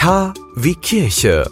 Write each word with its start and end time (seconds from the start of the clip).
K 0.00 0.32
wie 0.56 0.76
Kirche. 0.76 1.44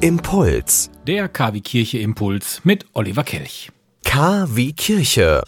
Impuls. 0.00 0.90
Der 1.06 1.28
KW 1.28 1.60
Kirche 1.60 1.98
Impuls 1.98 2.62
mit 2.64 2.86
Oliver 2.94 3.22
Kelch. 3.22 3.70
K 4.02 4.46
wie 4.48 4.72
Kirche. 4.72 5.42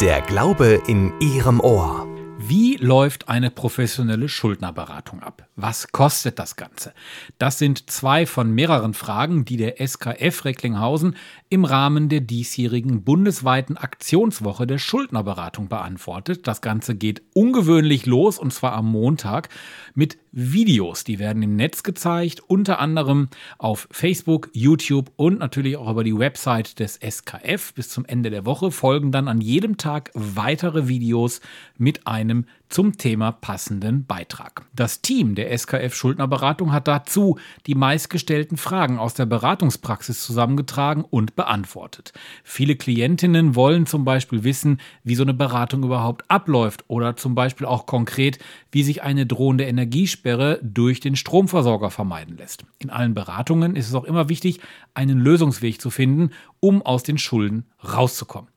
Der 0.00 0.22
Glaube 0.22 0.80
in 0.86 1.12
Ihrem 1.20 1.60
Ohr. 1.60 2.06
Wie 2.38 2.76
läuft 2.76 3.28
eine 3.28 3.50
professionelle 3.50 4.30
Schuldnerberatung 4.30 5.22
ab? 5.22 5.46
Was 5.54 5.92
kostet 5.92 6.38
das 6.38 6.56
Ganze? 6.56 6.94
Das 7.36 7.58
sind 7.58 7.90
zwei 7.90 8.24
von 8.24 8.54
mehreren 8.54 8.94
Fragen, 8.94 9.44
die 9.44 9.58
der 9.58 9.86
SKF 9.86 10.46
Recklinghausen 10.46 11.14
im 11.50 11.66
Rahmen 11.66 12.08
der 12.08 12.20
diesjährigen 12.20 13.04
bundesweiten 13.04 13.76
Aktionswoche 13.76 14.66
der 14.66 14.78
Schuldnerberatung 14.78 15.68
beantwortet. 15.68 16.46
Das 16.46 16.62
Ganze 16.62 16.94
geht 16.94 17.22
ungewöhnlich 17.34 18.06
los 18.06 18.38
und 18.38 18.54
zwar 18.54 18.72
am 18.72 18.90
Montag 18.90 19.50
mit 19.94 20.16
Videos. 20.32 21.04
Die 21.04 21.18
werden 21.18 21.42
im 21.42 21.56
Netz 21.56 21.82
gezeigt, 21.82 22.40
unter 22.46 22.78
anderem 22.78 23.28
auf 23.58 23.86
Facebook, 23.90 24.48
YouTube 24.54 25.12
und 25.16 25.38
natürlich 25.38 25.76
auch 25.76 25.90
über 25.90 26.04
die 26.04 26.18
Website 26.18 26.78
des 26.80 26.98
SKF. 26.98 27.74
Bis 27.74 27.90
zum 27.90 28.06
Ende 28.06 28.30
der 28.30 28.46
Woche 28.46 28.70
folgen 28.70 29.12
dann 29.12 29.28
an 29.28 29.42
jedem 29.42 29.76
Tag 29.76 30.10
weitere 30.14 30.88
Videos 30.88 31.42
mit 31.76 32.06
einem 32.06 32.46
zum 32.70 32.96
Thema 32.96 33.32
passenden 33.32 34.06
Beitrag. 34.06 34.64
Das 34.74 35.02
Team 35.02 35.34
SKF 35.56 35.94
Schuldnerberatung 35.94 36.72
hat 36.72 36.88
dazu 36.88 37.38
die 37.66 37.74
meistgestellten 37.74 38.56
Fragen 38.56 38.98
aus 38.98 39.14
der 39.14 39.26
Beratungspraxis 39.26 40.22
zusammengetragen 40.22 41.04
und 41.08 41.36
beantwortet. 41.36 42.12
Viele 42.44 42.76
Klientinnen 42.76 43.54
wollen 43.54 43.86
zum 43.86 44.04
Beispiel 44.04 44.44
wissen, 44.44 44.80
wie 45.04 45.14
so 45.14 45.22
eine 45.22 45.34
Beratung 45.34 45.84
überhaupt 45.84 46.30
abläuft 46.30 46.84
oder 46.88 47.16
zum 47.16 47.34
Beispiel 47.34 47.66
auch 47.66 47.86
konkret, 47.86 48.38
wie 48.70 48.82
sich 48.82 49.02
eine 49.02 49.26
drohende 49.26 49.64
Energiesperre 49.64 50.58
durch 50.62 51.00
den 51.00 51.16
Stromversorger 51.16 51.90
vermeiden 51.90 52.36
lässt. 52.36 52.64
In 52.78 52.90
allen 52.90 53.14
Beratungen 53.14 53.76
ist 53.76 53.88
es 53.88 53.94
auch 53.94 54.04
immer 54.04 54.28
wichtig, 54.28 54.60
einen 54.94 55.18
Lösungsweg 55.18 55.80
zu 55.80 55.90
finden, 55.90 56.30
um 56.60 56.82
aus 56.82 57.02
den 57.02 57.18
Schulden 57.18 57.66
rauszukommen. 57.82 58.48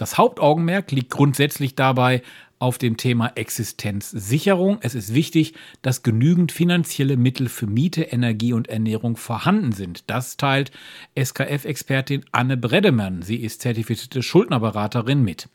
Das 0.00 0.16
Hauptaugenmerk 0.16 0.92
liegt 0.92 1.10
grundsätzlich 1.10 1.74
dabei 1.74 2.22
auf 2.58 2.78
dem 2.78 2.96
Thema 2.96 3.32
Existenzsicherung. 3.34 4.78
Es 4.80 4.94
ist 4.94 5.12
wichtig, 5.12 5.52
dass 5.82 6.02
genügend 6.02 6.52
finanzielle 6.52 7.18
Mittel 7.18 7.50
für 7.50 7.66
Miete, 7.66 8.04
Energie 8.04 8.54
und 8.54 8.68
Ernährung 8.68 9.18
vorhanden 9.18 9.72
sind. 9.72 10.04
Das 10.08 10.38
teilt 10.38 10.70
SKF-Expertin 11.18 12.24
Anne 12.32 12.56
Bredemann. 12.56 13.20
Sie 13.20 13.36
ist 13.36 13.60
zertifizierte 13.60 14.22
Schuldnerberaterin 14.22 15.22
mit. 15.22 15.50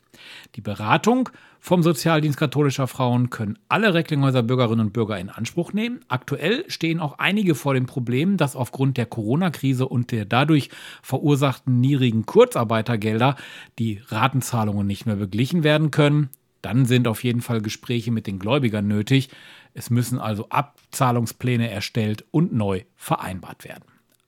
Die 0.54 0.60
Beratung 0.60 1.28
vom 1.66 1.82
Sozialdienst 1.82 2.38
katholischer 2.38 2.86
Frauen 2.86 3.28
können 3.28 3.58
alle 3.68 3.92
Recklinghäuser 3.92 4.44
Bürgerinnen 4.44 4.86
und 4.86 4.92
Bürger 4.92 5.18
in 5.18 5.30
Anspruch 5.30 5.72
nehmen. 5.72 5.98
Aktuell 6.06 6.64
stehen 6.68 7.00
auch 7.00 7.18
einige 7.18 7.56
vor 7.56 7.74
dem 7.74 7.86
Problem, 7.86 8.36
dass 8.36 8.54
aufgrund 8.54 8.98
der 8.98 9.06
Corona-Krise 9.06 9.88
und 9.88 10.12
der 10.12 10.26
dadurch 10.26 10.70
verursachten 11.02 11.80
niedrigen 11.80 12.24
Kurzarbeitergelder 12.24 13.34
die 13.80 14.00
Ratenzahlungen 14.06 14.86
nicht 14.86 15.06
mehr 15.06 15.16
beglichen 15.16 15.64
werden 15.64 15.90
können 15.90 16.30
dann 16.62 16.84
sind 16.84 17.06
auf 17.06 17.22
jeden 17.22 17.42
Fall 17.42 17.60
Gespräche 17.60 18.10
mit 18.10 18.26
den 18.26 18.40
Gläubigern 18.40 18.88
nötig. 18.88 19.28
Es 19.72 19.88
müssen 19.88 20.18
also 20.18 20.48
Abzahlungspläne 20.48 21.70
erstellt 21.70 22.24
und 22.32 22.52
neu 22.52 22.82
vereinbart 22.96 23.62
werden. 23.62 23.84